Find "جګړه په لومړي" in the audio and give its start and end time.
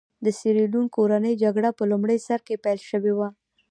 1.43-2.17